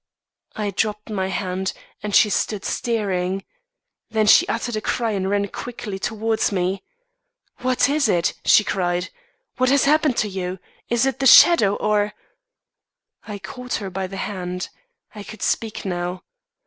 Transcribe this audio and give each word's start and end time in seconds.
_I 0.59 0.71
dropped 0.71 1.11
my 1.11 1.27
hand, 1.27 1.73
and 2.01 2.15
she 2.15 2.31
stood 2.31 2.65
staring; 2.65 3.45
then 4.09 4.25
she 4.25 4.47
uttered 4.47 4.75
a 4.75 4.81
cry 4.81 5.11
and 5.11 5.29
ran 5.29 5.47
quickly 5.49 5.99
towards 5.99 6.51
me. 6.51 6.83
'What 7.59 7.87
is 7.87 8.09
it?' 8.09 8.33
she 8.43 8.63
cried. 8.63 9.11
'What 9.57 9.69
has 9.69 9.85
happened 9.85 10.17
to 10.17 10.27
you? 10.27 10.57
Is 10.89 11.05
it 11.05 11.19
the 11.19 11.27
shadow 11.27 11.75
or' 11.75 12.15
"I 13.31 13.37
caught 13.37 13.75
her 13.75 13.91
by 13.91 14.07
the 14.07 14.17
hand. 14.17 14.69
I 15.13 15.21
could 15.21 15.43
speak 15.43 15.85
now. 15.85 16.23